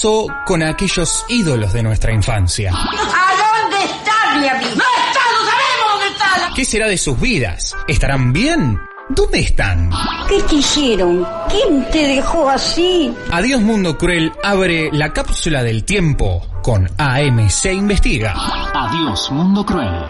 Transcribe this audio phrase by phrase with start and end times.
[0.00, 2.72] Pasó con aquellos ídolos de nuestra infancia?
[2.72, 4.70] ¿A dónde está mi amigo?
[4.76, 5.20] ¡No está!
[5.30, 6.54] ¡No sabemos dónde está!
[6.56, 7.76] ¿Qué será de sus vidas?
[7.86, 8.80] ¿Estarán bien?
[9.10, 9.90] ¿Dónde están?
[10.26, 11.28] ¿Qué te hicieron?
[11.50, 13.14] ¿Quién te dejó así?
[13.30, 18.32] Adiós Mundo Cruel abre la cápsula del tiempo con AMC Investiga.
[18.72, 20.06] Adiós, mundo cruel.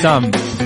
[0.00, 0.61] some.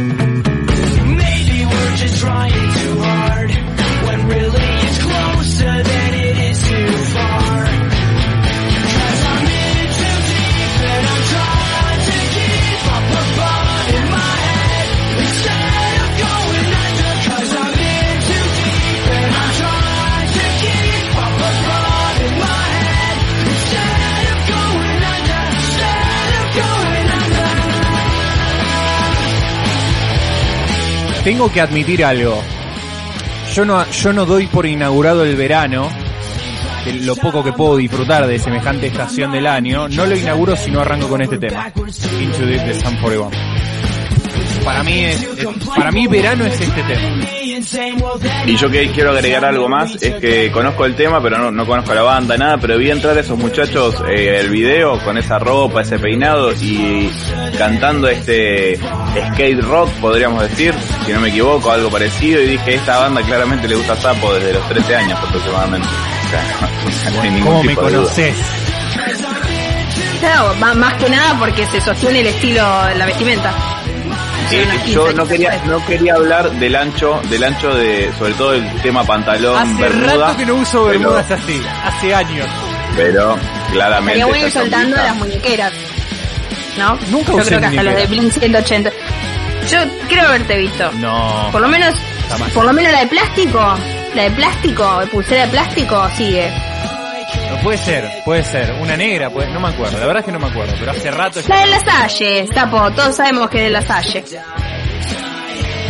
[31.27, 32.41] Tengo que admitir algo.
[33.53, 35.89] Yo no, yo no doy por inaugurado el verano,
[37.03, 39.89] lo poco que puedo disfrutar de semejante estación del año.
[39.89, 41.73] No lo inauguro si no arranco con este tema.
[42.21, 43.31] Into Deep de 41.
[44.65, 45.27] Para mí, es-
[45.75, 47.19] para mí verano es este tema.
[48.47, 51.67] Y yo que quiero agregar algo más, es que conozco el tema, pero no, no
[51.67, 55.39] conozco la banda, nada, pero vi entrar a esos muchachos eh, el video con esa
[55.39, 57.11] ropa, ese peinado y
[57.57, 58.79] cantando este
[59.33, 60.75] skate rock, podríamos decir,
[61.05, 64.53] si no me equivoco, algo parecido, y dije, esta banda claramente le gusta Sapo desde
[64.53, 65.89] los 13 años aproximadamente.
[67.45, 68.35] ¿Cómo me de conoces?
[70.21, 72.63] Claro, más que nada porque se sostiene el estilo,
[72.97, 73.76] la vestimenta.
[74.87, 78.65] Yo 15 no quería, no quería hablar del ancho, del ancho de, sobre todo el
[78.83, 81.61] tema pantalón, Hace bermuda, rato que no uso pero- bermudas así.
[81.85, 82.47] Hace años.
[82.97, 83.37] pero
[83.73, 84.13] claramente.
[84.21, 85.73] Estaría bueno ir soltando las muñequeras.
[86.79, 86.99] ¿No?
[87.11, 88.07] Nunca Yo usé creo que hasta los de.
[88.07, 88.91] Blink 180.
[89.71, 90.91] Yo creo haberte visto.
[90.93, 91.49] No.
[91.51, 91.95] Por lo menos,
[92.31, 92.51] Jamás.
[92.53, 93.77] por lo menos la de plástico,
[94.15, 96.53] la de plástico, pulsera de plástico, sigue.
[97.63, 98.73] Puede ser, puede ser.
[98.81, 99.99] Una negra, pues, no me acuerdo.
[99.99, 102.91] La verdad es que no me acuerdo, pero hace rato La de la Salle, Sapo,
[102.93, 104.25] todos sabemos que es de la Salle.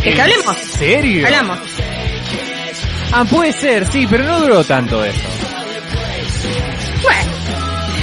[0.03, 0.57] ¿Que, que hablemos?
[0.57, 1.25] ¿En serio?
[1.27, 1.59] Hablamos.
[3.11, 5.19] Ah, puede ser, sí, pero no duró tanto eso.
[7.01, 7.31] Bueno,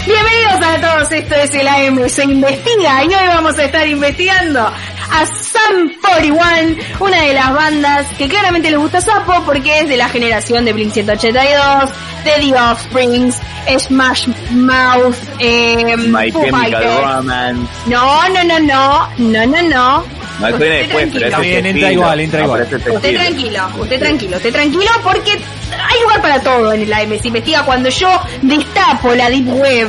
[0.07, 4.61] bienvenidos a todos, esto es el AM se investiga y hoy vamos a estar investigando
[4.61, 9.97] a Sam 41, una de las bandas que claramente les gusta Sapo porque es de
[9.97, 11.91] la generación de Blink 182,
[12.25, 13.37] de The Offsprings,
[13.79, 16.85] Smash Mouth, eh, My Chemical.
[17.03, 17.71] Romance.
[17.87, 20.05] No, no, no, no, no, no, no.
[20.41, 22.63] No, Usted después, pero Está bien, entra igual, entra No, igual.
[22.63, 26.93] es este Usted tranquilo, usted tranquilo, usted tranquilo porque hay lugar para todo en el
[26.93, 27.21] AM.
[27.21, 28.09] Se investiga cuando yo
[28.43, 29.89] destapo la deep web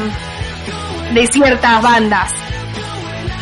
[1.13, 2.31] de ciertas bandas.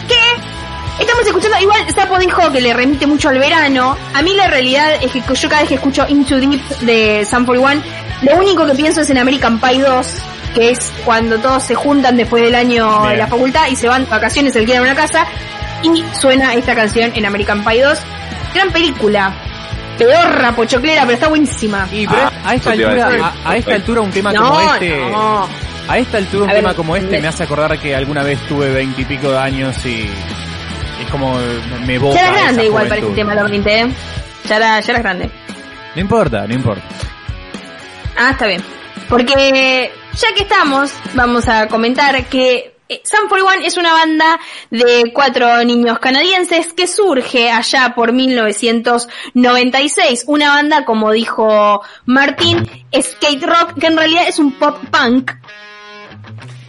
[0.07, 1.03] ¿Qué?
[1.03, 3.97] Estamos escuchando, igual Sapo dijo que le remite mucho al verano.
[4.13, 7.45] A mí la realidad es que yo cada vez que escucho Into Deep de Sam
[7.45, 7.81] 41,
[8.23, 10.07] lo único que pienso es en American Pie 2,
[10.56, 14.06] que es cuando todos se juntan después del año de la facultad y se van
[14.06, 15.25] de vacaciones, se alquilan una casa
[15.84, 18.00] y suena esta canción en American Pie 2.
[18.53, 19.33] Gran película.
[19.97, 21.88] Pedorra, pochoclera, pero está buenísima.
[21.91, 24.98] Y pero Ah, a esta altura, a, a esta altura un tema No, como este,
[25.12, 25.48] no.
[25.88, 28.24] a esta altura un A ver, tema como este me- me hace acordar que alguna
[28.24, 30.09] vez tuve veintipico de años y
[31.01, 31.38] es como
[31.86, 33.88] me evoca Ya eras esa grande igual para este tema, lo ¿eh?
[34.45, 35.30] Ya, era, ya eras grande.
[35.95, 36.83] No importa, no importa.
[38.18, 38.63] Ah, está bien.
[39.10, 44.39] Porque ya que estamos, vamos a comentar que eh, Sam 41 es una banda
[44.69, 50.25] de cuatro niños canadienses que surge allá por 1996.
[50.27, 55.31] Una banda, como dijo Martín, skate rock, que en realidad es un pop punk.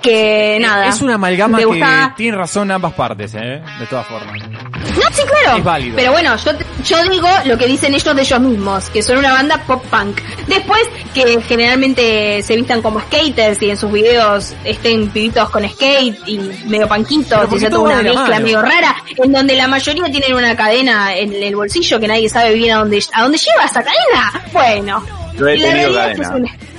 [0.05, 0.89] Que nada.
[0.89, 3.62] Es una amalgama que gusta- tiene razón ambas partes, ¿eh?
[3.81, 4.39] De todas formas.
[4.49, 5.59] No, sí, claro.
[5.59, 5.97] Es válido.
[5.97, 6.53] Pero bueno, yo,
[6.85, 10.21] yo digo lo que dicen ellos de ellos mismos, que son una banda pop punk.
[10.47, 10.83] Después,
[11.15, 16.39] que generalmente se vistan como skaters y en sus videos estén pibitos con skate y
[16.67, 18.41] medio panquitos y todo toda una mezcla mano.
[18.45, 22.53] medio rara, en donde la mayoría tienen una cadena en el bolsillo que nadie sabe
[22.55, 24.43] bien a dónde, a dónde lleva esa cadena.
[24.53, 25.24] Bueno.
[25.38, 26.32] Yo he tenido cadena.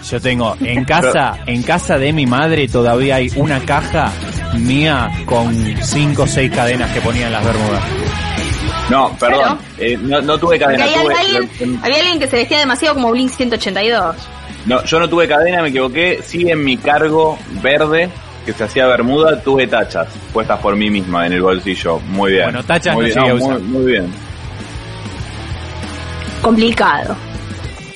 [0.09, 4.11] Yo tengo en casa, en casa de mi madre todavía hay una caja
[4.57, 5.53] mía con
[5.83, 7.83] cinco o seis cadenas que ponía en las bermudas.
[8.89, 9.39] No, perdón.
[9.39, 9.57] Claro.
[9.79, 10.83] eh, no, no tuve cadena.
[10.85, 14.15] hay, tuve- alguien, había alguien que se vestía demasiado como Blink 182.
[14.67, 16.19] no, yo no tuve cadena, me equivoqué.
[16.23, 18.09] Sí, en mi cargo verde,
[18.45, 21.99] que se hacía bermuda, tuve tachas puestas por mí misma en el bolsillo.
[22.09, 22.43] Muy bien.
[22.45, 23.37] Bueno, tachas muy no bien.
[23.37, 23.59] muy, usar.
[23.61, 24.11] muy bien.
[26.41, 27.15] Complicado.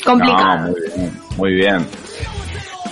[0.03, 0.67] Complicado.
[0.67, 1.19] No, muy bien.
[1.37, 1.87] Muy bien.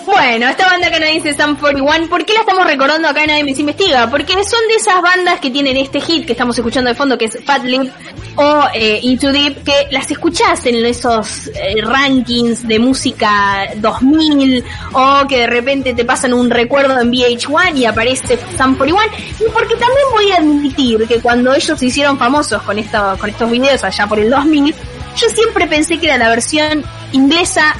[0.07, 4.09] Bueno, esta banda canadiense Sam 41, ¿por qué la estamos recordando acá en AMC Investiga?
[4.09, 7.25] Porque son de esas bandas que tienen este hit que estamos escuchando de fondo, que
[7.25, 7.91] es Fat Lip
[8.37, 14.63] o eh, Into Deep, que las escuchás en esos eh, rankings de música 2000
[14.93, 19.11] o que de repente te pasan un recuerdo en VH1 y aparece Sam 41.
[19.41, 23.29] Y porque también voy a admitir que cuando ellos se hicieron famosos con, esto, con
[23.29, 24.73] estos videos allá por el 2000,
[25.17, 27.75] yo siempre pensé que era la versión inglesa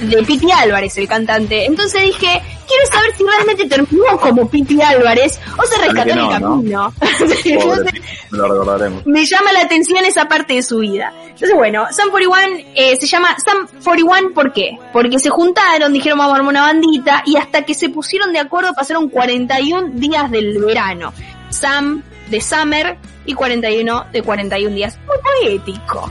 [0.00, 1.66] de Piti Álvarez, el cantante.
[1.66, 6.24] Entonces dije, quiero saber si realmente terminó como Piti Álvarez o se rescató en el
[6.24, 6.30] no, ¿no?
[6.40, 6.94] camino.
[7.00, 9.06] Pobre, Entonces, lo recordaremos.
[9.06, 11.12] me llama la atención esa parte de su vida.
[11.24, 14.78] Entonces, bueno, Sam 41 eh, se llama Sam 41 ¿por qué?
[14.92, 18.38] Porque se juntaron, dijeron vamos a armar una bandita y hasta que se pusieron de
[18.40, 21.12] acuerdo pasaron 41 días del verano.
[21.50, 22.96] Sam de Summer
[23.26, 24.98] y 41 de 41 días.
[25.06, 25.16] Muy
[25.48, 26.10] poético.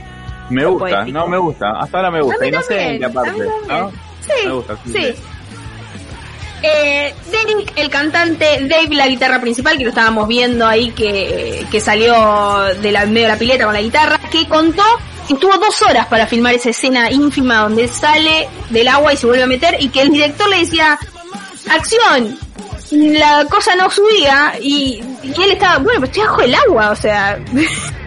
[0.50, 1.18] Me gusta, poético.
[1.20, 1.72] no me gusta.
[1.80, 2.46] Hasta ahora me gusta.
[2.46, 3.44] Mí aparte.
[3.68, 3.92] ¿no?
[4.22, 4.92] Sí, Me gusta, sí.
[4.94, 5.16] sí.
[6.62, 11.80] Eh, Derek, el cantante, Dave, la guitarra principal, que lo estábamos viendo ahí, que, que
[11.80, 12.14] salió
[12.82, 14.84] de la, medio de la pileta con la guitarra, que contó
[15.26, 19.28] que estuvo dos horas para filmar esa escena ínfima donde sale del agua y se
[19.28, 21.00] vuelve a meter y que el director le decía,
[21.70, 22.38] acción,
[22.92, 26.96] la cosa no subía y, y él estaba, bueno, pero estoy bajo el agua, o
[26.96, 27.40] sea...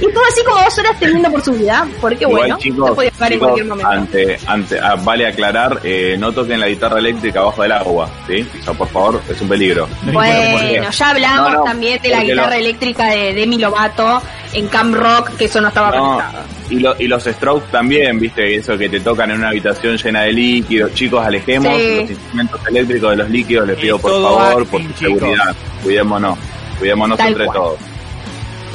[0.00, 2.94] y estuvo así como dos horas temiendo por su vida, porque Igual, bueno, chicos, se
[2.94, 3.88] podía en chicos, cualquier momento.
[3.90, 8.46] ante, ante, ah, vale aclarar, eh, no toquen la guitarra eléctrica abajo del agua, ¿sí?
[8.60, 9.88] O sea, por favor, es un peligro.
[10.12, 14.66] Bueno, ya hablamos No, no, también de la guitarra lo- eléctrica de Demi Lovato en
[14.68, 16.44] Camp Rock, que eso no estaba No, pensado.
[16.70, 20.22] y, lo- y los strokes también, viste, eso que te tocan en una habitación llena
[20.22, 20.92] de líquidos.
[20.94, 21.96] Chicos, alejemos Sí.
[22.00, 25.54] los instrumentos eléctricos de los líquidos, les pido por favor, por su seguridad.
[25.82, 26.38] Cuidémonos,
[26.78, 27.56] cuidémonos Tal entre cual.
[27.58, 27.78] todos.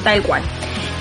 [0.04, 0.42] Tal cual.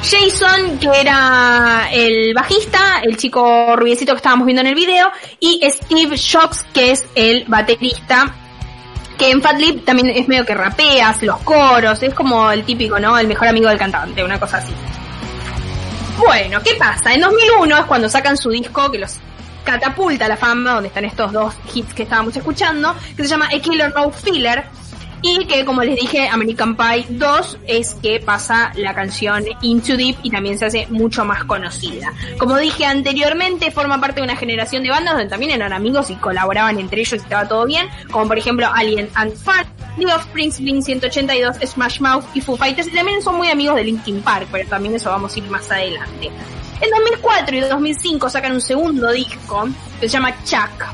[0.03, 5.11] Jason, que era el bajista, el chico rubiecito que estábamos viendo en el video,
[5.41, 8.35] y Steve Shocks, que es el baterista,
[9.19, 12.99] que en Fat Lip también es medio que rapeas, los coros, es como el típico,
[13.01, 13.19] ¿no?
[13.19, 14.73] El mejor amigo del cantante, una cosa así.
[16.19, 17.13] Bueno, ¿qué pasa?
[17.13, 19.17] En 2001 es cuando sacan su disco que los
[19.65, 23.49] catapulta a la fama, donde están estos dos hits que estábamos escuchando, que se llama
[23.55, 24.65] A Killer No Filler,
[25.23, 30.17] y que como les dije, American Pie 2 es que pasa la canción Into Deep
[30.23, 32.13] y también se hace mucho más conocida.
[32.39, 36.15] Como dije anteriormente, forma parte de una generación de bandas donde también eran amigos y
[36.17, 39.55] colaboraban entre ellos y estaba todo bien, como por ejemplo Alien and Fun,
[39.99, 43.85] The Offspring, Blink 182, Smash Mouth y Foo Fighters, y también son muy amigos de
[43.85, 46.31] Linkin Park, pero también eso vamos a ir más adelante.
[46.81, 49.69] En 2004 y 2005 sacan un segundo disco
[50.01, 50.85] que se llama Chuck,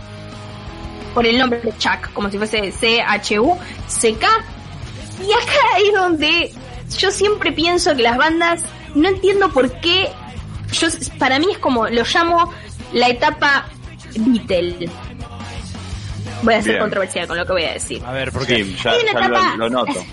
[1.14, 4.26] por el nombre de Chuck, como si fuese C-H-U-C-K.
[5.21, 6.52] Y acá es donde
[6.99, 8.62] yo siempre pienso que las bandas,
[8.94, 10.11] no entiendo por qué,
[10.73, 12.52] yo para mí es como, lo llamo
[12.92, 13.66] la etapa
[14.16, 14.88] Beatle.
[16.42, 16.80] Voy a ser Bien.
[16.83, 18.02] controversial con lo que voy a decir.
[18.04, 18.64] A ver, ¿por qué?
[18.64, 19.92] Sí, ya, lo, etapa- lo noto.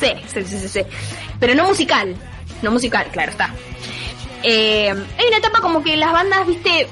[0.00, 0.80] Sí, sí, sí, sí, sí.
[1.40, 2.14] Pero no musical.
[2.62, 3.50] No musical, claro está.
[4.42, 6.88] Eh, hay una etapa como que las bandas, viste,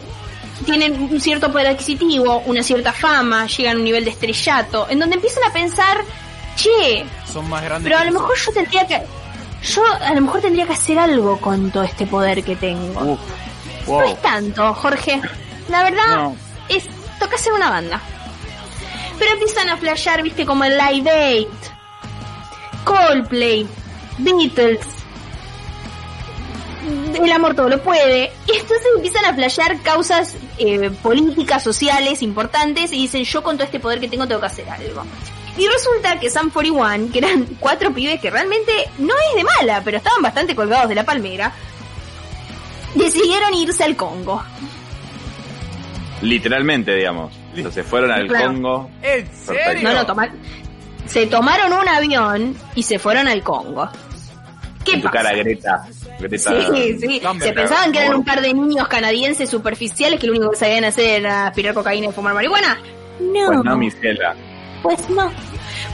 [0.64, 4.98] tienen un cierto poder adquisitivo, una cierta fama, llegan a un nivel de estrellato, en
[4.98, 5.98] donde empiezan a pensar,
[6.56, 9.02] che, Son más grandes pero a lo mejor yo tendría que...
[9.62, 13.12] Yo a lo mejor tendría que hacer algo con todo este poder que tengo.
[13.12, 13.20] Uf,
[13.86, 15.20] No es tanto, Jorge.
[15.68, 16.36] La verdad No.
[16.68, 16.84] es
[17.20, 18.00] toca hacer una banda.
[19.18, 21.46] Pero empiezan a flashear, viste, como el Live Aid,
[22.84, 23.66] Coldplay,
[24.18, 24.80] Beatles,
[27.14, 28.32] el amor todo lo puede.
[28.46, 33.64] Y entonces empiezan a flashear causas eh, políticas, sociales, importantes, y dicen, yo con todo
[33.64, 35.04] este poder que tengo tengo que hacer algo.
[35.56, 39.82] Y resulta que Sam 41, que eran cuatro pibes que realmente no es de mala,
[39.84, 41.52] pero estaban bastante colgados de la palmera,
[42.94, 44.42] decidieron irse al Congo.
[46.22, 47.32] Literalmente, digamos.
[47.54, 48.46] Entonces fueron al Claro.
[48.46, 48.90] Congo.
[49.02, 49.82] ¿En Perfecto.
[49.82, 50.32] No, no, toma,
[51.06, 53.88] se tomaron un avión y se fueron al Congo.
[54.84, 55.84] ¿Qué En tu cara, Greta.
[56.22, 56.52] Greta.
[56.72, 57.22] Sí, sí.
[57.40, 60.84] Se pensaban que eran un par de niños canadienses superficiales que lo único que sabían
[60.84, 62.78] hacer era aspirar cocaína y fumar marihuana.
[63.20, 63.46] No.
[63.46, 64.34] Pues no, mi ciela.
[64.82, 65.30] Pues no.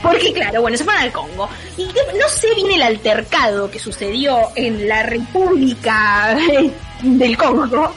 [0.01, 1.49] Porque claro, bueno, se fueron al Congo.
[1.77, 6.37] Y no sé bien el altercado que sucedió en la República
[7.03, 7.93] del Congo.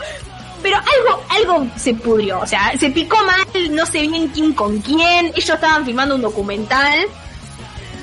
[0.62, 2.40] Pero algo, algo se pudrió.
[2.40, 5.26] O sea, se picó mal, no sé bien quién con quién.
[5.28, 7.00] Ellos estaban filmando un documental.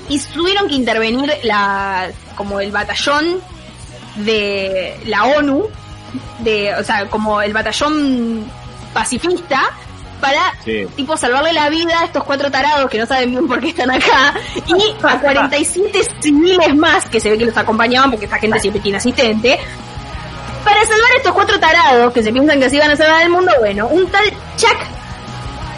[0.09, 3.41] Y tuvieron que intervenir la, como el batallón
[4.25, 5.67] de la ONU.
[6.39, 8.45] De, o sea, como el batallón
[8.93, 9.61] pacifista.
[10.19, 10.85] Para Sí.
[10.97, 13.89] tipo salvarle la vida a estos cuatro tarados que no saben bien por qué están
[13.89, 14.33] acá
[14.67, 18.81] y a 47 civiles más que se ve que los acompañaban porque esta gente siempre
[18.81, 19.57] tiene asistente
[20.65, 23.29] para salvar a estos cuatro tarados que se piensan que así van a salvar el
[23.29, 24.25] mundo bueno un tal
[24.57, 24.75] Chuck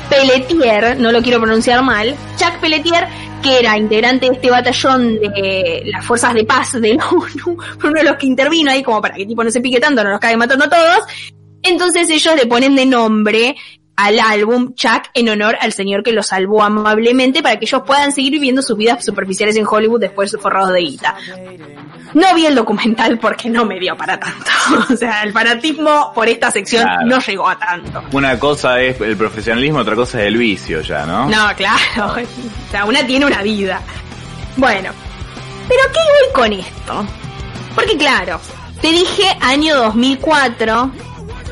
[0.09, 3.07] Pelletier no lo quiero pronunciar mal Chuck Pelletier
[3.41, 7.93] que era integrante de este batallón de las fuerzas de paz de la ONU uno
[7.93, 10.19] de los que intervino ahí como para que tipo no se pique tanto no nos
[10.19, 10.99] cae matando a todos
[11.63, 13.55] entonces ellos le ponen de nombre
[13.95, 18.11] al álbum Chuck en honor al señor que lo salvó amablemente para que ellos puedan
[18.11, 21.15] seguir viviendo sus vidas superficiales en Hollywood después forrados de guita.
[22.13, 24.49] No vi el documental porque no me dio para tanto.
[24.93, 27.05] O sea, el fanatismo por esta sección Claro.
[27.05, 28.03] no llegó a tanto.
[28.11, 31.27] Una cosa es el profesionalismo, otra cosa es el vicio ya, ¿no?
[31.29, 32.15] No, claro.
[32.67, 33.81] O sea, una tiene una vida.
[34.57, 34.91] Bueno,
[35.67, 37.05] pero ¿qué voy con esto?
[37.75, 38.39] Porque claro,
[38.81, 40.91] te dije año 2004,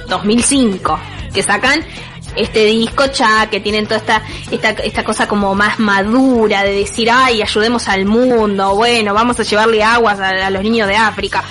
[0.08, 1.00] 2005,
[1.34, 1.80] que sacan
[2.36, 4.22] este disco ya, que tienen toda esta,
[4.52, 9.44] esta, esta cosa como más madura de decir, ay, ayudemos al mundo, bueno, vamos a
[9.44, 11.44] llevarle aguas a, a los niños de África.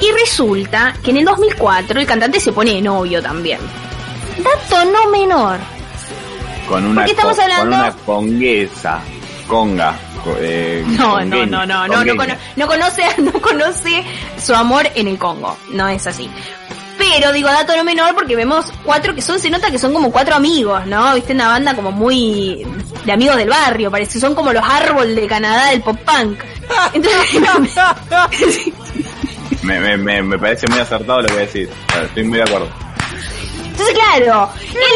[0.00, 3.60] Y resulta que en el 2004 el cantante se pone de novio también.
[4.38, 5.58] Dato no menor.
[6.68, 7.70] Con una, ¿Por qué estamos hablando?
[7.70, 9.00] con una conguesa.
[9.46, 9.94] Conga.
[10.24, 14.04] co- eh, No, no, no, no, no, no, cono- no conoce, no conoce
[14.42, 15.56] su amor en el Congo.
[15.70, 16.28] No es así.
[17.02, 20.12] Pero digo dato no menor porque vemos cuatro que son, se nota que son como
[20.12, 21.12] cuatro amigos, ¿no?
[21.16, 22.64] Viste una banda como muy
[23.04, 26.38] de amigos del barrio, parece, son como los árboles de Canadá del pop punk.
[26.92, 27.42] Entonces,
[29.62, 31.68] Me, me, me, me parece muy acertado lo que decís.
[32.04, 32.68] Estoy muy de acuerdo.
[33.64, 34.50] Entonces, claro,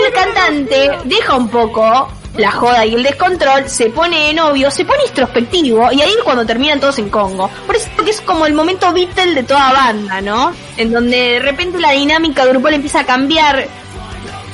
[0.06, 4.84] el cantante deja un poco la joda y el descontrol, se pone de novio, se
[4.84, 7.50] pone introspectivo y ahí es cuando terminan todos en Congo.
[7.66, 10.52] Por eso es como el momento Beatle de toda banda, ¿no?
[10.76, 13.66] En donde de repente la dinámica grupal empieza a cambiar,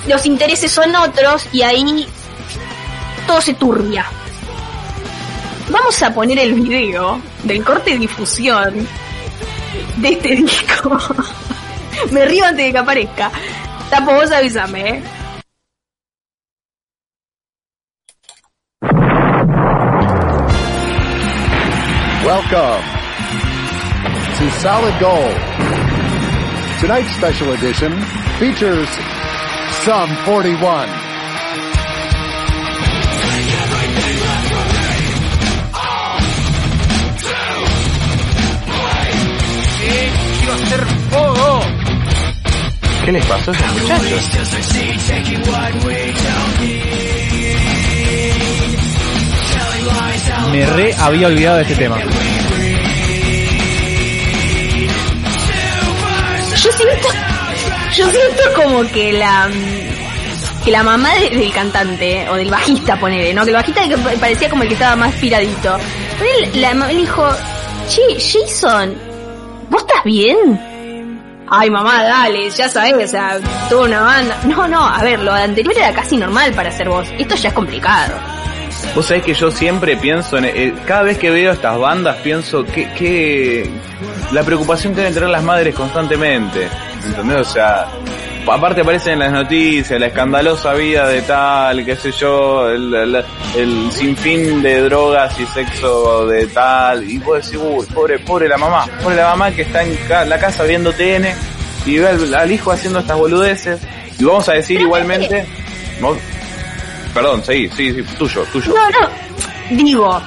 [0.06, 2.06] los intereses son otros y ahí
[3.26, 4.06] todo se turbia.
[5.70, 8.86] Vamos a poner el video del corte de difusión
[9.96, 10.98] de este disco.
[12.10, 13.30] Me río antes de que aparezca.
[13.90, 15.02] Tapo, vos avísame, ¿eh?
[22.32, 22.80] Welcome
[24.38, 25.36] to Solid Gold.
[26.80, 27.92] Tonight's special edition
[28.38, 28.88] features
[29.84, 30.88] Sum 41.
[40.38, 41.60] quiero hacer fuego.
[43.04, 44.30] ¿Qué les pasó a muchachos?
[50.52, 51.98] Me re había olvidado de este tema.
[56.56, 57.08] Yo siento,
[57.96, 59.48] yo siento como que la
[60.64, 63.42] que la mamá de- del cantante o del bajista, ponele, ¿no?
[63.42, 63.80] Que el bajista
[64.20, 65.76] parecía como el que estaba más piradito.
[66.20, 67.28] Él, la mamá dijo,
[67.88, 68.94] che, Jason,
[69.68, 70.70] ¿vos estás bien?
[71.50, 74.38] Ay, mamá, dale, ya sabes, o sea, toda una banda.
[74.44, 77.08] No, no, a ver, lo anterior era casi normal para ser vos.
[77.18, 78.14] Esto ya es complicado.
[78.94, 80.44] Vos sabés que yo siempre pienso en...
[80.44, 83.70] eh, cada vez que veo estas bandas pienso que, que
[84.32, 86.68] la preocupación que deben tener las madres constantemente.
[87.06, 87.38] ¿Entendés?
[87.38, 87.86] O sea,
[88.46, 93.24] aparte aparecen en las noticias, la escandalosa vida de tal, qué sé yo, el, el,
[93.56, 97.08] el sinfín de drogas y sexo de tal.
[97.10, 100.24] Y vos decís, uy, pobre, pobre la mamá, pobre la mamá que está en ca-
[100.26, 101.26] la casa viendo TN
[101.86, 103.80] y ve al, al hijo haciendo estas boludeces.
[104.18, 105.46] Y vamos a decir Pero igualmente...
[106.00, 106.18] vos-
[107.14, 108.72] Perdón, sí, sí, sí, tuyo, tuyo.
[108.74, 109.82] No, no.
[109.84, 110.20] Digo.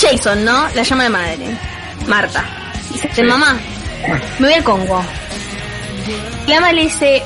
[0.00, 0.68] Jason, ¿no?
[0.74, 1.58] La llama de madre.
[2.06, 2.44] Marta.
[2.90, 3.56] Dice, mamá,
[4.38, 5.02] me voy al Congo.
[6.46, 7.22] La mamá le dice,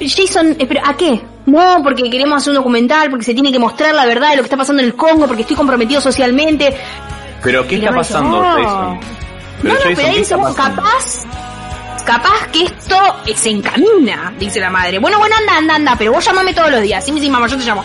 [0.00, 1.20] Jason, eh, pero ¿a qué?
[1.46, 4.42] No, porque queremos hacer un documental, porque se tiene que mostrar la verdad de lo
[4.42, 6.74] que está pasando en el Congo, porque estoy comprometido socialmente.
[7.42, 8.42] Pero ¿qué está dice, pasando, "Oh".
[8.42, 8.64] Jason?
[8.64, 8.94] No,
[9.62, 10.82] no, Jason, pero ahí ¿qué dice, está "Vos pasando?
[10.82, 11.24] capaz
[12.04, 14.98] capaz que esto eh, se encamina, dice la madre.
[14.98, 17.04] Bueno, bueno, anda, anda, anda, pero vos llamame todos los días.
[17.04, 17.84] Sí, sí, mamá, yo te llamo.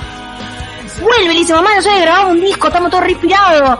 [1.01, 3.79] Vuelve, le dice, mamá, no sé, grabamos un disco, estamos todos respirados.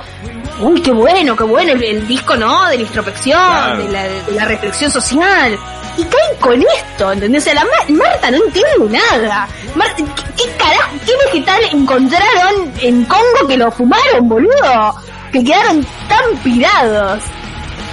[0.60, 2.66] Uy, qué bueno, qué bueno, el, el disco, ¿no?
[2.68, 3.78] De la introspección, Claro.
[3.84, 5.58] de, la, de la reflexión social.
[5.98, 7.42] Y caen con esto, ¿entendés?
[7.42, 9.48] O sea, la Ma- Marta no entiende nada.
[9.76, 14.96] Marta, ¿qué, qué carajo, qué vegetal encontraron en Congo que lo fumaron, boludo?
[15.32, 17.24] Que quedaron tan pirados.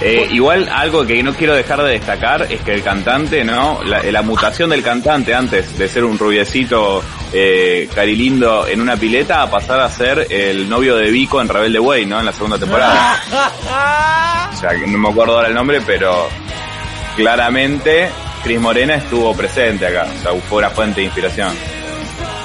[0.01, 3.81] Eh, igual algo que no quiero dejar de destacar es que el cantante, ¿no?
[3.83, 9.41] La, la mutación del cantante antes de ser un rubiecito eh, carilindo en una pileta
[9.41, 12.19] a pasar a ser el novio de Vico en Rebelde Way, ¿no?
[12.19, 13.19] En la segunda temporada.
[14.53, 16.27] o sea, que no me acuerdo ahora el nombre, pero
[17.15, 18.09] claramente
[18.43, 20.07] Cris Morena estuvo presente acá.
[20.17, 21.53] O sea, fue una fuente de inspiración.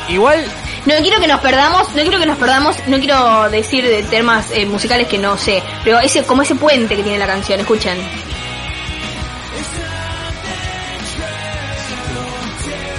[0.09, 0.45] Igual,
[0.87, 4.51] No quiero que nos perdamos, no quiero que nos perdamos, no quiero decir de temas
[4.51, 7.99] eh, musicales que no sé, pero ese como ese puente que tiene la canción, escuchen.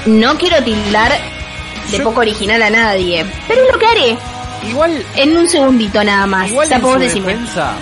[0.05, 1.11] No quiero tildar
[1.91, 4.17] de Yo- poco original a nadie, pero es lo que haré
[4.69, 6.49] igual, en un segundito nada más.
[6.49, 7.73] igual en su defensa,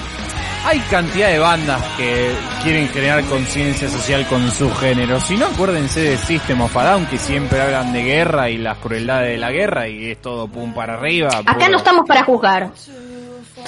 [0.66, 2.32] hay cantidad de bandas que
[2.64, 5.20] quieren generar conciencia social con su género.
[5.22, 8.78] Si no, acuérdense de System of a Down, que siempre hablan de guerra y las
[8.78, 11.30] crueldades de la guerra y es todo pum para arriba.
[11.30, 12.70] Acá puro- no estamos para juzgar.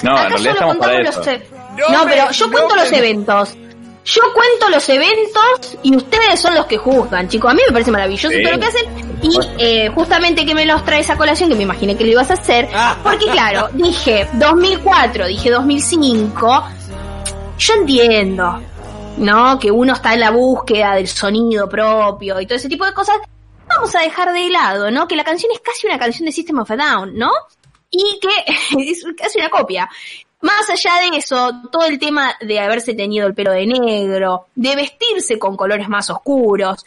[0.02, 1.18] No, Acá en realidad estamos para eso.
[1.18, 1.42] los e-
[1.78, 3.56] No No, me- pero yo no cuento me- los eventos.
[4.04, 7.52] Yo cuento los eventos y ustedes son los que juzgan, chicos.
[7.52, 8.42] A mí me parece maravilloso Sí.
[8.42, 8.84] todo lo que hacen.
[9.22, 12.28] Y eh, justamente que me los trae esa colación, que me imaginé que lo ibas
[12.32, 12.68] a hacer.
[13.04, 16.64] Porque claro, dije 2004, dije 2005.
[17.62, 18.60] Yo entiendo,
[19.18, 19.56] ¿no?
[19.56, 23.18] Que uno está en la búsqueda del sonido propio y todo ese tipo de cosas.
[23.68, 25.06] Vamos a dejar de lado, ¿no?
[25.06, 27.30] Que la canción es casi una canción de System of a Down, ¿no?
[27.88, 29.88] Y que es casi una copia.
[30.40, 34.74] Más allá de eso, todo el tema de haberse teñido el pelo de negro, de
[34.74, 36.84] vestirse con colores más oscuros,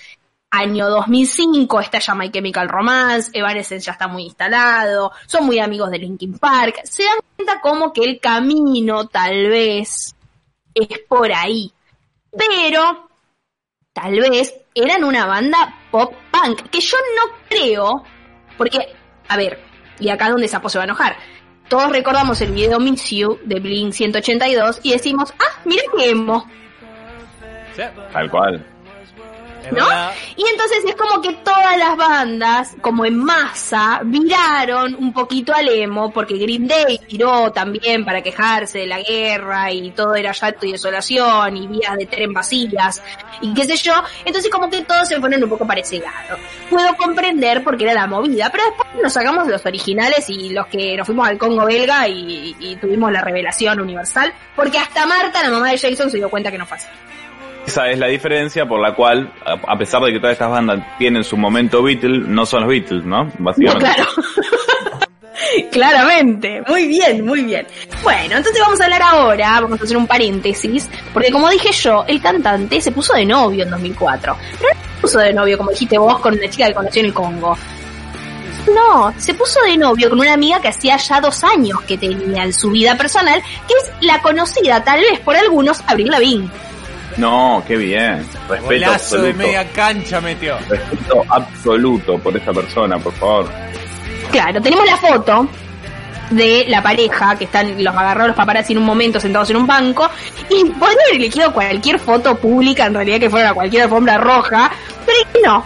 [0.51, 5.89] año 2005 está ya My Chemical Romance, Evanescence ya está muy instalado, son muy amigos
[5.89, 10.14] de Linkin Park, se dan cuenta como que el camino tal vez
[10.75, 11.71] es por ahí.
[12.31, 13.09] Pero
[13.93, 18.03] tal vez eran una banda pop punk, que yo no creo,
[18.57, 18.79] porque,
[19.27, 19.59] a ver,
[19.99, 21.17] y acá donde Sapo se va a enojar.
[21.69, 26.47] Todos recordamos el video Miss You de Blink 182 y decimos, ah, mira que emo.
[28.11, 28.74] Tal cual.
[29.71, 29.85] ¿No?
[30.35, 35.67] Y entonces es como que todas las bandas, como en masa, viraron un poquito al
[35.69, 40.65] emo, porque Green Day tiró también para quejarse de la guerra y todo era llanto
[40.65, 43.01] y desolación y vías de tren vacías
[43.41, 43.93] y qué sé yo.
[44.23, 46.37] Entonces como que todos se ponen un poco para ese lado.
[46.69, 50.97] Puedo comprender porque era la movida, pero después nos sacamos los originales y los que
[50.97, 55.49] nos fuimos al Congo belga y, y tuvimos la revelación universal, porque hasta Marta, la
[55.49, 56.87] mamá de Jason, se dio cuenta que no fue así.
[57.65, 61.23] Esa es la diferencia por la cual, a pesar de que todas estas bandas tienen
[61.23, 63.31] su momento Beatles, no son los Beatles, ¿no?
[63.39, 63.85] Básicamente.
[63.85, 64.09] claro.
[65.71, 67.67] Claramente, muy bien, muy bien.
[68.03, 72.03] Bueno, entonces vamos a hablar ahora, vamos a hacer un paréntesis, porque como dije yo,
[72.07, 74.37] el cantante se puso de novio en 2004.
[74.59, 77.05] Pero no se puso de novio, como dijiste vos, con una chica que conoció en
[77.07, 77.57] el Congo.
[78.73, 82.43] No, se puso de novio con una amiga que hacía ya dos años que tenía
[82.43, 86.49] en su vida personal, que es la conocida tal vez por algunos Avril Lavigne.
[87.17, 88.25] No, qué bien.
[88.49, 89.37] Respeto Golazo de absoluto.
[89.37, 90.57] media cancha metió.
[90.69, 93.49] Respeto absoluto por esa persona, por favor.
[94.31, 95.47] Claro, tenemos la foto
[96.31, 99.67] de la pareja que están los agarró los paparazzi en un momento sentados en un
[99.67, 100.09] banco
[100.49, 104.71] y podría haber elegido cualquier foto pública en realidad que fuera cualquier alfombra roja
[105.05, 105.65] pero no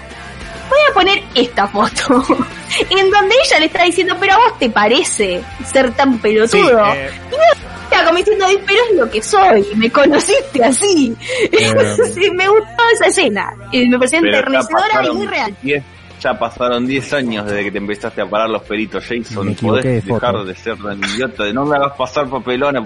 [0.70, 2.26] voy a poner esta foto
[2.90, 6.98] en donde ella le está diciendo pero a vos te parece ser tan pelotudo Sí,
[6.98, 7.10] eh.
[7.32, 7.59] y me
[7.90, 11.16] está como diciendo "Ay, pero es lo que soy me conociste así
[12.14, 15.84] Sí, me gustó esa escena me pareció enternecedora y muy real 10
[16.20, 19.56] ya pasaron 10 años desde que te empezaste a parar los pelitos, Jason.
[19.56, 20.14] Podés de foto.
[20.16, 22.86] dejar de ser tan idiota, de no me hagas pasar papelona,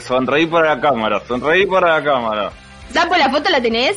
[0.00, 2.52] sonreí para la cámara, sonreí para la cámara.
[2.92, 3.96] Sapo la foto la tenés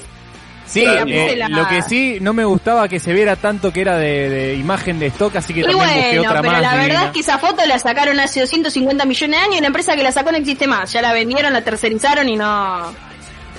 [0.68, 3.98] Sí, eh, La- lo que sí no me gustaba que se viera tanto que era
[3.98, 6.62] de, de imagen de stock, así que Y también busqué bueno, otra pero más.
[6.62, 6.88] la divina.
[6.88, 9.96] verdad es que esa foto la sacaron hace 250 millones de años y la empresa
[9.96, 10.92] que la sacó no existe más.
[10.92, 12.92] Ya la vendieron, la tercerizaron y no,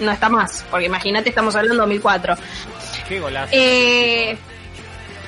[0.01, 0.65] no está más.
[0.71, 2.35] Porque imagínate, estamos hablando de 2004.
[3.09, 3.49] Qué golazo.
[3.53, 4.37] Eh,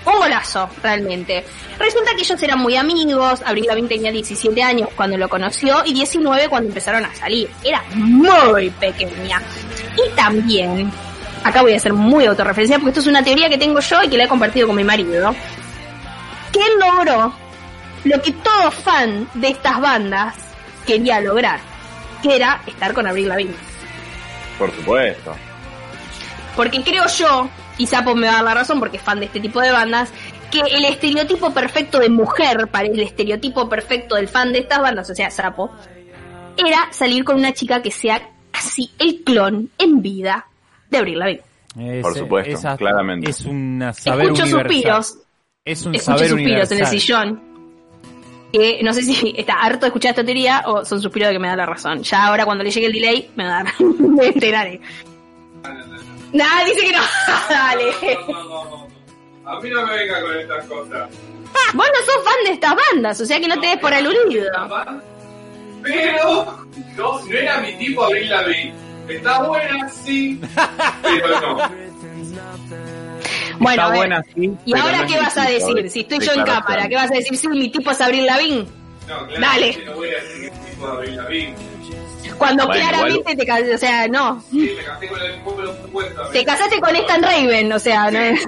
[0.05, 1.45] un golazo, realmente.
[1.79, 3.41] Resulta que ellos eran muy amigos.
[3.45, 7.49] Abril Lavigne tenía 17 años cuando lo conoció y 19 cuando empezaron a salir.
[7.65, 9.41] Era muy pequeña.
[9.97, 10.91] Y también,
[11.45, 14.09] acá voy a ser muy autorreferencial porque esto es una teoría que tengo yo y
[14.09, 15.35] que la he compartido con mi marido.
[16.53, 17.33] Que él logró
[18.05, 20.37] lo que todo fan de estas bandas
[20.87, 21.61] quería lograr.
[22.23, 23.55] Que era estar con Abril Lavigne.
[24.59, 25.35] Por supuesto.
[26.57, 27.49] Porque creo yo,
[27.79, 29.71] y Sapo me va a dar la razón porque es fan de este tipo de
[29.71, 30.11] bandas,
[30.51, 35.09] que el estereotipo perfecto de mujer para el estereotipo perfecto del fan de estas bandas,
[35.09, 35.71] o sea, Sapo,
[36.57, 40.47] era salir con una chica que sea casi el clon en vida
[40.91, 41.43] de Abril Lavigne.
[41.79, 43.31] Es- Por supuesto, esa- claramente.
[43.31, 44.71] Es un saber Escucho universal.
[45.05, 45.19] suspiros,
[45.65, 47.51] Es un escucho saber suspiros en el sillón.
[48.53, 51.39] Que no sé si está harto de escuchar esta teoría o son suspiros de que
[51.39, 52.03] me da la razón.
[52.03, 53.73] Ya ahora cuando le llegue el delay me va a dar.
[53.99, 54.81] me enteraré.
[56.33, 57.03] Nah, dice que no.
[57.49, 57.85] Dale.
[59.47, 61.11] A mí no me venga con estas cosas.
[61.75, 64.47] Vos no sos fan de estas bandas, o sea que no te des por aludido.
[65.83, 66.65] Pero
[66.97, 68.73] no, no era mi tipo Abril Lavigne.
[69.11, 70.41] Está buena, sí,
[71.03, 71.59] pero no.
[73.59, 74.51] Bueno, Está buena, sí.
[74.65, 75.91] ¿Y pero ahora no es qué vas a decir?
[75.91, 77.37] Si estoy yo en cámara, ¿qué vas a decir?
[77.37, 78.67] Sí, mi tipo es Abril Lavigne.
[79.07, 79.85] No, claramente Dale.
[79.85, 81.55] no voy a decir que es tipo de Abril Lavigne.
[82.39, 84.43] Cuando Bueno, claramente te casas, o sea, no.
[84.51, 86.23] Sí, me casé con el pueblo supuesto.
[86.33, 88.41] Te casaste con Stan Raven, o sea, no es.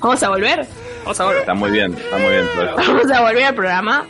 [0.00, 0.66] Vamos a volver.
[1.02, 1.40] Vamos a volver.
[1.40, 2.46] Está muy bien, está muy bien.
[2.76, 4.06] Vamos a volver al programa.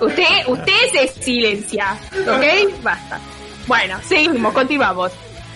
[0.00, 2.82] Usted, usted se silencia, ¿ok?
[2.82, 3.18] Basta.
[3.66, 5.12] Bueno, seguimos, continuamos.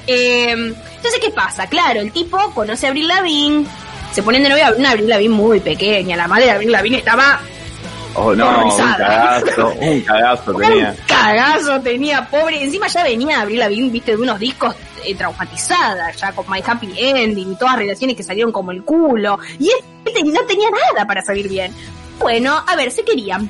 [0.06, 1.66] Eh, entonces, ¿qué pasa?
[1.66, 3.66] Claro, el tipo conoce a Abril Lavigne,
[4.12, 7.40] se ponen de novia una Abril Lavigne muy pequeña, la madre de Abril Lavigne estaba
[8.14, 9.40] Oh, no, un Horrorizada.
[9.42, 10.88] cagazo, un cagazo tenía.
[10.98, 16.16] un cagazo, tenía pobre, encima ya venía Abril Lavigne, viste, de unos discos eh, traumatizadas,
[16.16, 19.70] ya con My Happy Ending y todas relaciones que salieron como el culo, y
[20.04, 21.72] este no tenía nada para salir bien.
[22.18, 23.48] Bueno, a ver, se querían.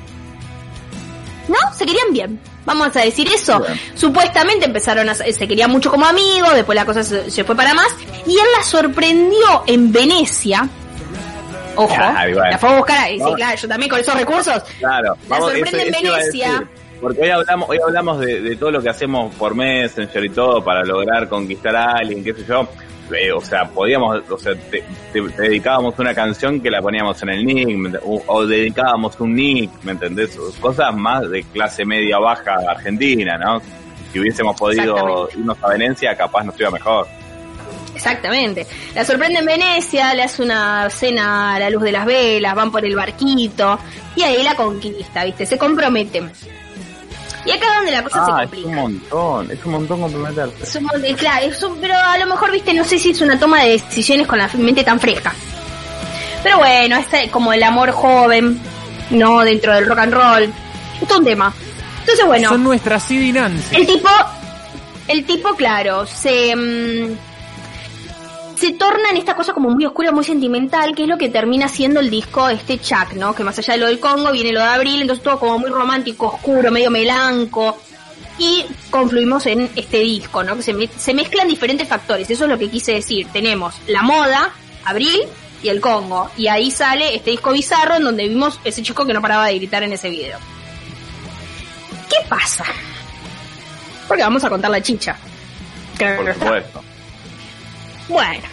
[1.47, 1.55] ¿No?
[1.75, 2.39] Se querían bien.
[2.65, 3.63] Vamos a decir eso.
[3.95, 7.73] Supuestamente empezaron a se querían mucho como amigos, después la cosa se, se fue para
[7.73, 7.87] más
[8.27, 10.69] y él la sorprendió en Venecia.
[11.75, 12.41] Ojo, bueno.
[12.51, 14.61] la fue a buscar ahí, sí, claro, yo también con esos recursos.
[14.79, 16.69] Claro, La vamos, sorprende en eso- Venecia.
[17.01, 20.63] Porque hoy hablamos, hoy hablamos de, de todo lo que hacemos por Messenger y todo
[20.63, 22.67] para lograr conquistar a alguien, qué sé yo.
[23.17, 27.19] Eh, o sea, podíamos, o sea, te, te- te dedicábamos una canción que la poníamos
[27.23, 30.37] en el nick, ¿me ent- o, o dedicábamos un nick, ¿me entendés?
[30.59, 33.61] Cosas más de clase media baja argentina, ¿no?
[34.13, 37.07] Si hubiésemos podido irnos a Venecia, capaz nos iba mejor.
[37.95, 38.65] Exactamente.
[38.95, 42.71] La sorprende en Venecia, le hace una cena a la luz de las velas, van
[42.71, 43.79] por el barquito
[44.15, 45.45] y ahí la conquista, ¿viste?
[45.47, 46.31] Se comprometen.
[47.45, 48.67] Y acá es donde la cosa se Ah, es complica.
[48.67, 50.63] un montón, es un montón comprometerse.
[50.63, 53.11] Es un mon- eh, claro, es un- pero a lo mejor, viste, no sé si
[53.11, 55.33] es una toma de decisiones con la mente tan fresca.
[56.43, 58.59] Pero bueno, es eh, como el amor joven,
[59.11, 60.53] no dentro del rock and roll.
[61.01, 61.53] Es todo un tema.
[62.01, 63.75] Entonces, bueno, Son nuestras Sid y Nancy.
[63.75, 64.09] el tipo,
[65.07, 67.17] el tipo, claro, se mm,
[68.59, 71.67] se torna en esta cosa como muy oscura, muy sentimental, que es lo que termina
[71.69, 73.33] siendo el disco este Chuck, ¿no?
[73.33, 75.69] Que más allá de lo del Congo viene lo de Abril, entonces todo como muy
[75.69, 77.77] romántico, oscuro, medio melanco.
[78.37, 80.55] Y confluimos en este disco, ¿no?
[80.55, 83.27] Que se, me- se mezclan diferentes factores, eso es lo que quise decir.
[83.33, 84.51] Tenemos la moda,
[84.85, 85.21] Abril
[85.61, 86.29] y el Congo.
[86.37, 89.55] Y ahí sale este disco bizarro en donde vimos ese chico que no paraba de
[89.55, 90.37] gritar en ese video.
[92.09, 92.63] ¿Qué pasa?
[94.07, 95.17] Porque vamos a contar la chicha.
[96.17, 96.83] Por supuesto.
[98.09, 98.43] Bueno.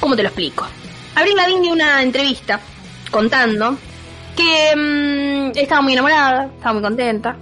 [0.00, 0.66] ¿Cómo te lo explico?
[1.14, 2.60] Abril Lavigne dio una entrevista
[3.10, 3.76] contando
[4.36, 7.36] que mm, estaba muy enamorada, estaba muy contenta,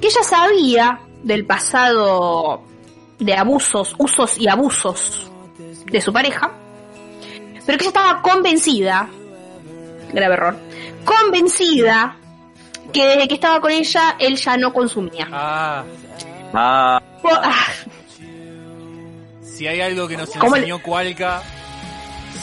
[0.00, 2.62] que ella sabía del pasado
[3.18, 5.30] de abusos, usos y abusos
[5.86, 6.50] de su pareja,
[7.64, 9.08] pero que ella estaba convencida,
[10.12, 10.56] grave error,
[11.04, 12.16] convencida
[12.92, 15.28] que desde que estaba con ella, él ya no consumía.
[15.30, 15.84] Ah,
[16.56, 17.66] Ah, ah,
[19.56, 21.42] si hay algo que nos ¿Cómo le- enseñó Cualca,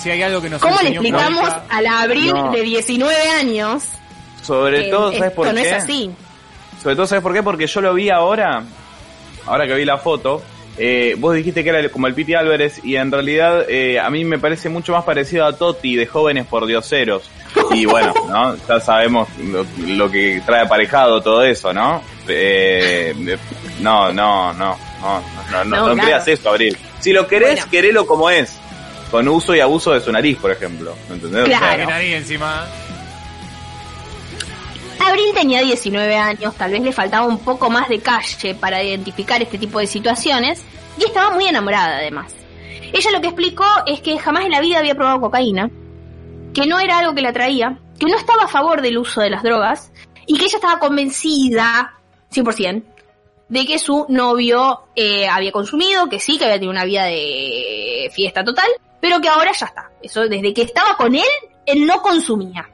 [0.02, 2.52] si hay algo que nos ¿Cómo le enseñó explicamos Cualca, a la Abril No.
[2.52, 3.84] de 19 años
[4.42, 5.70] sobre que todo, ¿sabes por esto no qué?
[5.70, 6.12] es así?
[6.82, 7.44] Sobre todo, ¿sabes por qué?
[7.44, 8.64] Porque yo lo vi ahora,
[9.46, 10.42] ahora que vi la foto.
[10.78, 14.24] eh, vos dijiste que era como el Piti Álvarez y en realidad eh, a mí
[14.26, 17.30] me parece mucho más parecido a Toti de Jóvenes por Dioseros.
[17.72, 18.56] Y bueno, ¿no?
[18.68, 22.02] Ya sabemos lo, lo que trae aparejado todo eso, ¿no?
[22.28, 23.14] Eh,
[23.82, 25.22] no, no, no, no, no,
[25.52, 26.02] no, no, No, no claro.
[26.08, 26.76] creas eso, Abril.
[27.02, 27.72] Si lo querés, Bueno.
[27.72, 28.58] querelo como es.
[29.12, 30.96] Con uso y abuso de su nariz, por ejemplo.
[31.10, 31.44] ¿Me entendés?
[31.44, 31.78] O sea, Claro.
[31.80, 32.66] que nadie encima.
[35.00, 39.42] Abril tenía 19 años, tal vez le faltaba un poco más de calle para identificar
[39.42, 40.62] este tipo de situaciones
[40.98, 42.34] y estaba muy enamorada además.
[42.94, 45.70] Ella lo que explicó es que jamás en la vida había probado cocaína,
[46.54, 49.30] que no era algo que la atraía, que no estaba a favor del uso de
[49.32, 49.92] las drogas
[50.28, 51.94] y que ella estaba convencida,
[52.32, 52.84] 100%,
[53.52, 58.10] de que su novio eh, había consumido, que sí, que había tenido una vida de
[58.14, 58.70] fiesta total,
[59.02, 59.92] pero que ahora ya está.
[60.02, 61.28] Eso, desde que estaba con él,
[61.66, 62.70] él no consumía.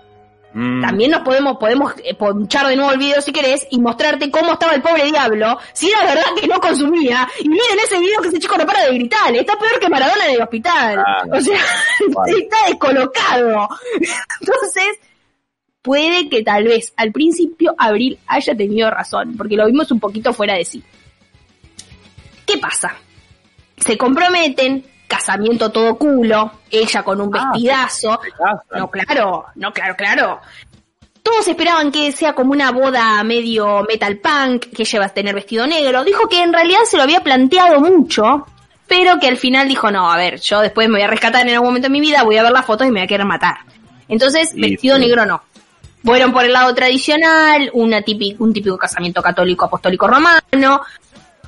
[0.53, 0.81] Mm.
[0.81, 4.53] También nos podemos, podemos eh, ponchar de nuevo el video si querés y mostrarte cómo
[4.53, 7.27] estaba el pobre diablo, si era verdad que no consumía.
[7.39, 10.27] Y miren ese video que ese chico no para de gritar, está peor que Maradona
[10.27, 10.99] en el hospital.
[10.99, 11.59] Ah, o sea,
[12.09, 12.33] vale.
[12.37, 13.67] está descolocado.
[14.41, 14.99] Entonces,
[15.81, 20.33] puede que tal vez al principio Abril haya tenido razón, porque lo vimos un poquito
[20.33, 20.83] fuera de sí.
[22.45, 22.95] ¿Qué pasa?
[23.77, 28.19] Se comprometen, casamiento todo culo, ella con un Ah, vestidazo.
[28.75, 30.41] No, claro, no, claro, claro.
[31.23, 36.03] Todos esperaban que sea como una boda medio metal punk, que a tener vestido negro.
[36.05, 38.45] Dijo que en realidad se lo había planteado mucho,
[38.87, 41.53] pero que al final dijo, no, a ver, yo después me voy a rescatar en
[41.53, 43.25] algún momento de mi vida, voy a ver las fotos y me voy a querer
[43.25, 43.57] matar.
[44.07, 45.01] Entonces, vestido sí.
[45.01, 45.41] negro no.
[46.07, 50.81] Fueron por el lado tradicional, una típico, un típico casamiento católico apostólico romano.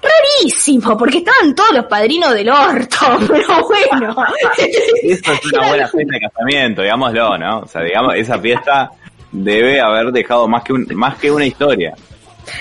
[0.01, 2.97] Rarísimo, porque estaban todos los padrinos del orto,
[3.29, 4.25] pero bueno.
[4.57, 7.59] Eso es una buena fiesta de casamiento, digámoslo, ¿no?
[7.59, 8.91] O sea, digamos, esa fiesta
[9.31, 11.95] debe haber dejado más que, un, más que una historia.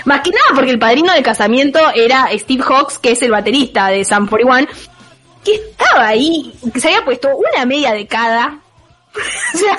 [0.05, 3.89] Más que nada porque el padrino del casamiento era Steve Hawks, que es el baterista
[3.89, 4.67] de Sam 41,
[5.43, 8.57] que estaba ahí, que se había puesto una media de cada.
[9.53, 9.77] o sea,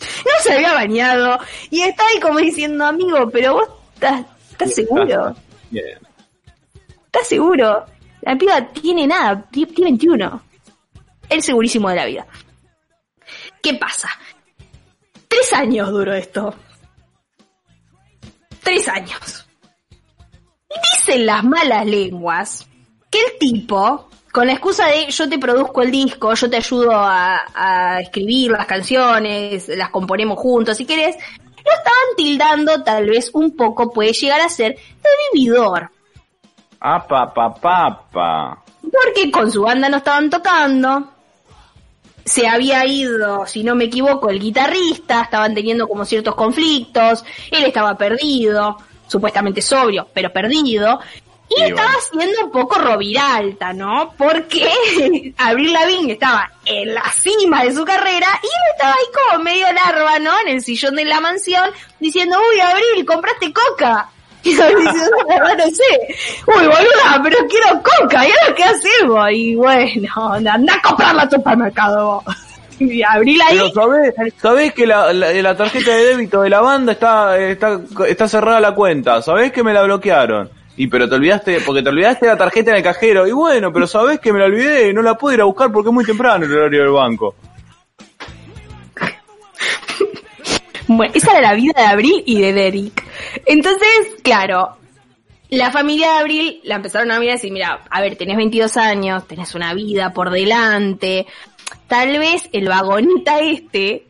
[0.00, 1.38] no se había bañado.
[1.70, 5.34] Y está ahí como diciendo, amigo, pero vos estás, estás seguro.
[7.06, 7.84] ¿Estás seguro?
[8.22, 10.42] La piba tiene nada, ti- tiene 21.
[11.28, 12.26] El segurísimo de la vida.
[13.62, 14.08] ¿Qué pasa?
[15.28, 16.54] Tres años duró esto.
[18.62, 19.46] Tres años.
[20.70, 22.66] Y dicen las malas lenguas
[23.10, 26.92] que el tipo, con la excusa de yo te produzco el disco, yo te ayudo
[26.92, 33.32] a, a escribir las canciones, las componemos juntos si querés, lo estaban tildando tal vez
[33.34, 35.90] un poco, puede llegar a ser, de vividor.
[36.78, 38.62] Ah, pa, pa, pa, pa.
[38.80, 41.08] Porque con su banda no estaban tocando.
[42.24, 47.64] Se había ido, si no me equivoco, el guitarrista, estaban teniendo como ciertos conflictos, él
[47.64, 48.76] estaba perdido,
[49.08, 51.00] supuestamente sobrio, pero perdido.
[51.50, 52.24] Y estaba bueno.
[52.24, 54.14] siendo un poco Roviralta, ¿no?
[54.16, 54.70] Porque
[55.38, 59.66] Abril Lavigne estaba en la cima de su carrera y él estaba ahí como medio
[59.72, 60.32] larva, ¿no?
[60.46, 64.08] En el sillón de la mansión, diciendo, uy, Abril, compraste coca.
[64.44, 66.14] Y yo diciendo, no sé.
[66.46, 69.28] Uy, boluda, pero quiero coca, ¿y ahora qué hacemos?
[69.32, 72.36] Y bueno, anda a comprarla a tu supermercado vos.
[72.80, 76.60] Y Abril ahí, Pero sabés, sabés que la, la, la tarjeta de débito de la
[76.60, 80.48] banda está, está, está cerrada la cuenta, sabés que me la bloquearon.
[80.78, 83.26] Y pero te olvidaste, porque te olvidaste la tarjeta en el cajero.
[83.26, 85.72] Y bueno, pero sabés que me la olvidé y no la pude ir a buscar
[85.72, 87.34] porque es muy temprano el horario del banco.
[90.86, 93.04] Bueno, esa era la vida de Abril y de Derek.
[93.44, 93.88] Entonces,
[94.22, 94.76] claro,
[95.50, 98.76] la familia de Abril la empezaron a mirar y decir, mira, a ver, tenés 22
[98.76, 101.26] años, tenés una vida por delante,
[101.88, 104.06] tal vez el vagoneta este,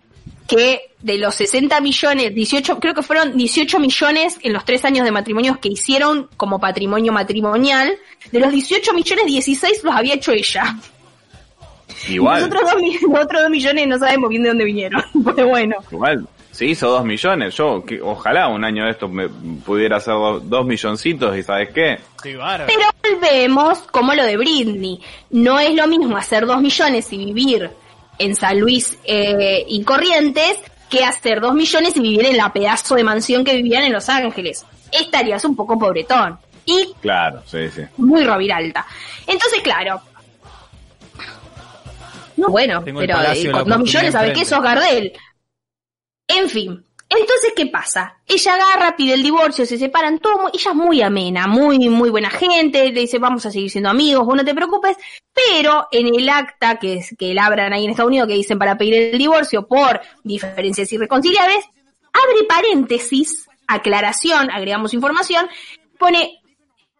[0.46, 5.04] que de los 60 millones, 18, creo que fueron 18 millones en los tres años
[5.04, 7.92] de matrimonios que hicieron como patrimonio matrimonial,
[8.32, 10.76] de los 18 millones, 16 los había hecho ella.
[12.08, 15.48] Igual, Los otros dos, los otros dos millones no sabemos bien de dónde vinieron, pero
[15.48, 15.76] bueno.
[15.90, 16.26] igual.
[16.50, 17.54] Se hizo dos millones.
[17.54, 21.68] Yo, que, ojalá un año de esto me pudiera hacer dos, dos milloncitos y ¿sabes
[21.72, 22.00] qué?
[22.20, 22.82] Pero
[23.20, 25.00] volvemos como lo de Britney.
[25.30, 27.70] No es lo mismo hacer dos millones y vivir
[28.18, 30.58] en San Luis eh, y Corrientes
[30.88, 34.08] que hacer dos millones y vivir en la pedazo de mansión que vivían en Los
[34.08, 34.64] Ángeles.
[34.90, 36.38] Estarías un poco pobretón.
[36.64, 37.82] Y Claro, sí, sí.
[37.96, 38.86] muy roviralta.
[39.26, 40.00] Entonces, claro.
[42.36, 44.44] No, bueno, Tengo pero Palacio eh, con dos millones, ¿sabes qué?
[44.44, 45.12] Sos Gardel.
[46.28, 46.84] En fin.
[47.10, 48.18] Entonces, ¿qué pasa?
[48.26, 52.28] Ella agarra, pide el divorcio, se separan, todo, ella es muy amena, muy, muy buena
[52.28, 54.96] gente, le dice, vamos a seguir siendo amigos, vos no te preocupes,
[55.32, 58.76] pero en el acta que, es- que labran ahí en Estados Unidos, que dicen para
[58.76, 61.64] pedir el divorcio por diferencias irreconciliables,
[62.12, 65.46] abre paréntesis, aclaración, agregamos información,
[65.98, 66.40] pone,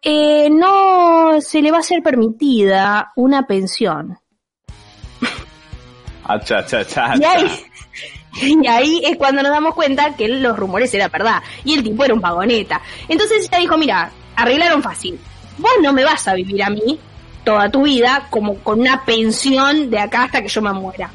[0.01, 4.17] eh, no se le va a ser permitida una pensión.
[6.95, 7.65] Ah, Y ahí,
[8.63, 11.41] y ahí es cuando nos damos cuenta que los rumores eran verdad.
[11.63, 12.81] Y el tipo era un vagoneta.
[13.07, 15.19] Entonces ella dijo, mira, arreglaron fácil.
[15.57, 16.99] Vos no me vas a vivir a mí
[17.43, 21.09] toda tu vida como con una pensión de acá hasta que yo me muera.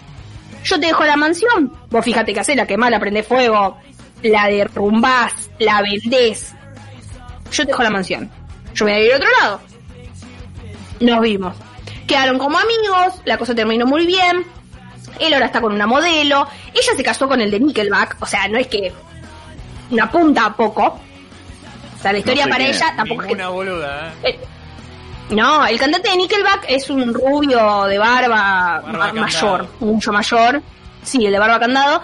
[0.64, 1.72] Yo te dejo la mansión.
[1.90, 3.78] Vos fíjate que haces, la quemás, la prendés fuego,
[4.22, 6.54] la derrumbás, la vendés.
[7.50, 8.30] Yo te dejo la mansión.
[8.74, 9.60] Yo me voy a ir a otro lado.
[11.00, 11.56] Nos vimos.
[12.06, 14.44] Quedaron como amigos, la cosa terminó muy bien.
[15.20, 16.46] Él ahora está con una modelo.
[16.72, 18.16] Ella se casó con el de Nickelback.
[18.20, 18.92] O sea, no es que
[19.90, 20.82] una punta a poco.
[20.86, 22.96] O sea, la historia sé para ella es.
[22.96, 24.28] tampoco es que Ninguna boluda, ¿eh?
[24.30, 24.40] eh,
[25.30, 29.14] No, el cantante de Nickelback es un rubio de barba, Barba ma- candado.
[29.20, 30.62] mayor, mucho mayor.
[31.02, 32.02] Sí, el de barba candado.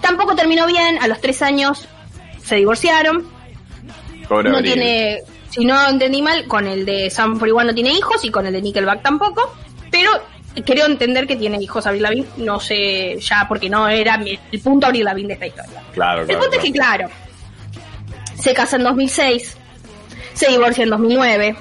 [0.00, 1.86] Tampoco terminó bien, a los tres años
[2.42, 3.26] se divorciaron.
[4.28, 4.72] Pobre no Abril.
[4.74, 5.18] tiene,
[5.50, 8.52] si no entendí mal, con el de Sam 41 no tiene hijos y con el
[8.52, 9.54] de Nickelback tampoco.
[9.90, 10.10] Pero
[10.64, 14.60] creo entender que tiene hijos Avril Lavigne, no sé ya porque no era mi- el
[14.60, 15.82] punto Avril Lavigne de esta historia.
[15.92, 16.40] Claro, El claro.
[16.42, 17.08] punto es que, claro,
[18.38, 19.56] se casa en 2006,
[20.34, 21.56] se divorcia en 2009.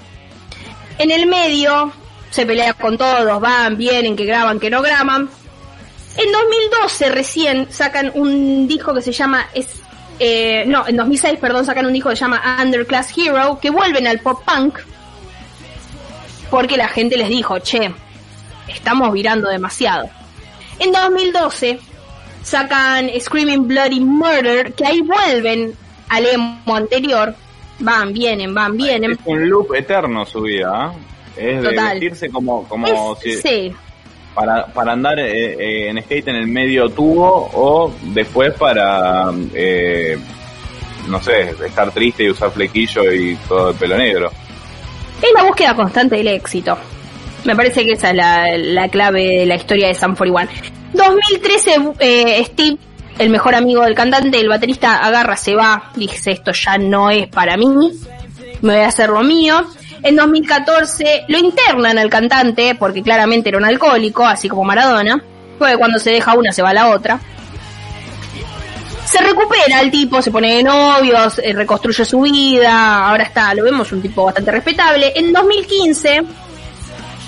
[0.98, 1.92] En el medio
[2.30, 5.30] se pelea con todos, van, vienen, que graban, que no graban.
[6.18, 9.48] En 2012 recién sacan un disco que se llama...
[9.54, 9.68] Es,
[10.20, 14.08] eh, no, en 2006, perdón, sacan un disco que se llama Underclass Hero, que vuelven
[14.08, 14.80] al pop punk
[16.50, 17.94] porque la gente les dijo, che,
[18.68, 20.10] estamos virando demasiado.
[20.80, 21.80] En 2012
[22.44, 25.74] sacan Screaming Bloody Murder, que ahí vuelven
[26.10, 27.34] al emo anterior.
[27.80, 29.12] Van, vienen, van, vienen.
[29.12, 30.94] Es un loop eterno su vida.
[31.38, 31.56] ¿eh?
[31.58, 31.90] Es de Total.
[31.92, 33.74] vestirse como, como Es- si, sí,
[34.34, 40.18] para, para andar eh, eh, en skate en el medio tubo o después para, eh,
[41.08, 44.32] no sé, estar triste y usar flequillo y todo el pelo negro.
[45.22, 46.78] es la búsqueda constante del éxito.
[47.46, 50.50] Me parece que esa es la, la clave de la historia de Sam 41.
[50.94, 52.78] 2013, eh, Steve,
[53.20, 57.28] el mejor amigo del cantante, el baterista, agarra, se va, dice esto ya no es
[57.28, 57.92] para mí,
[58.62, 59.64] me voy a hacer lo mío.
[60.02, 65.24] En 2014 lo internan al cantante porque claramente era un alcohólico, así como Maradona,
[65.58, 67.20] porque cuando se deja una se va la otra.
[69.06, 73.64] Se recupera el tipo, se pone de novios, eh, reconstruye su vida, ahora está, lo
[73.64, 75.14] vemos, un tipo bastante respetable.
[75.16, 76.24] En 2015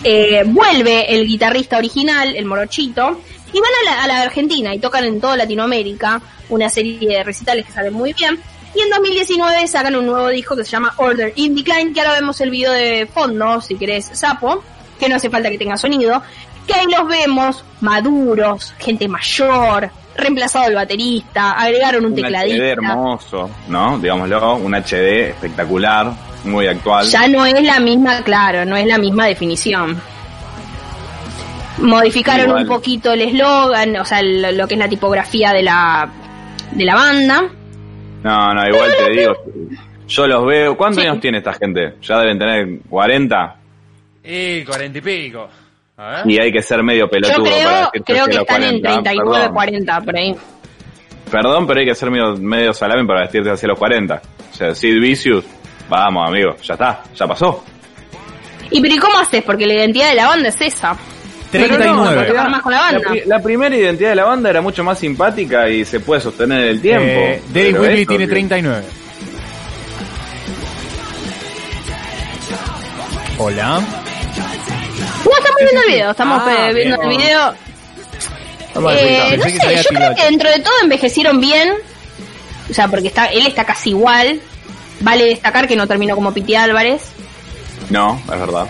[0.03, 3.21] eh, vuelve el guitarrista original, el morochito,
[3.53, 7.23] y van a la, a la Argentina y tocan en toda Latinoamérica una serie de
[7.23, 8.39] recitales que salen muy bien.
[8.75, 12.13] Y en 2019 sacan un nuevo disco que se llama Order in Decline, que ahora
[12.13, 14.63] vemos el video de fondo, si querés, Sapo,
[14.99, 16.21] que no hace falta que tenga sonido,
[16.67, 22.65] que ahí los vemos maduros, gente mayor, reemplazado el baterista, agregaron un, Un HD tecladista.
[22.65, 23.97] hermoso, ¿no?
[23.99, 26.12] Digámoslo, un HD espectacular,
[26.43, 27.06] muy actual.
[27.08, 30.00] Ya no es la misma, claro, no es la misma definición.
[31.80, 32.63] Modificaron Igual.
[32.63, 36.10] un poquito el eslogan, o sea, lo, lo que es la tipografía de la
[36.71, 37.43] de la banda.
[38.23, 39.34] No, no, igual te digo,
[40.08, 40.76] yo los veo.
[40.76, 41.93] ¿Cuántos años tiene esta gente?
[42.02, 43.56] Ya deben tener 40
[44.23, 45.47] Y cuarenta y pico.
[46.00, 46.30] A ver.
[46.32, 49.02] y hay que ser medio Yo pelotudo para creo, decir creo que están en 40,
[49.02, 49.54] 39, perdón.
[49.54, 50.36] 40 por ahí.
[51.32, 54.21] Perdón, pero hay que ser medio, medio salame para vestirte hacia los 40.
[54.52, 55.43] O sea, Sid Vicious,
[55.89, 57.63] vamos amigo, ya está, ya pasó.
[58.71, 59.43] ¿Y pero ¿y cómo haces?
[59.43, 60.95] Porque la identidad de la banda es esa.
[61.50, 62.21] Pero no, en 39.
[62.23, 63.10] realidad, más con la banda.
[63.10, 66.60] pri- la primera identidad de la banda era mucho más simpática y se puede sostener
[66.63, 67.06] en el tiempo.
[67.08, 68.84] Eh, Derek Whitley esto tiene que- 39.
[73.39, 73.80] Hola.
[75.26, 77.12] No, estamos viendo el video, estamos Ah, eh, viendo bien.
[77.12, 77.54] el video.
[78.67, 81.73] Estamos Eh, no sé, yo creo que dentro de todo envejecieron bien.
[82.69, 84.39] O sea, porque está, él está casi igual.
[85.01, 87.01] Vale destacar que no terminó como Piti Álvarez.
[87.89, 88.67] No, es verdad.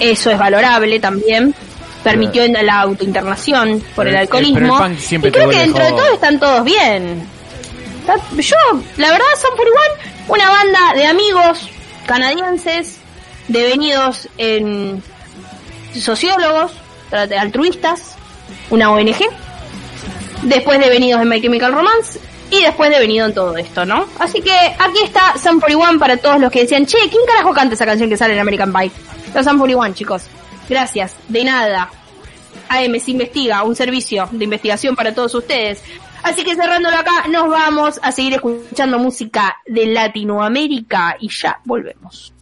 [0.00, 1.54] Eso es valorable también.
[2.02, 4.58] Permitió en la autointernación por el Pero el- alcoholismo.
[4.58, 7.26] pero el punk siempre y creo que dentro de todo están todos bien.
[8.38, 8.56] Yo,
[8.96, 9.88] la verdad, son por igual
[10.28, 11.68] una banda de amigos
[12.06, 12.96] canadienses
[13.46, 15.00] devenidos en
[15.94, 16.72] sociólogos,
[17.38, 18.16] altruistas,
[18.70, 19.20] una ONG,
[20.42, 22.18] después devenidos en My Chemical Romance
[22.52, 24.06] y después devenido en todo esto, ¿no?
[24.18, 27.74] Así que aquí está Sam 41 para todos los que decían, che, ¿quién carajo canta
[27.74, 28.92] esa canción que sale en American Pie?
[29.34, 30.24] Los Sam 41, chicos.
[30.68, 31.90] Gracias, de nada.
[32.68, 35.82] AM se investiga, un servicio de investigación para todos ustedes.
[36.22, 42.30] Así que cerrándolo acá, nos vamos a seguir escuchando música de Latinoamérica y ya volvemos.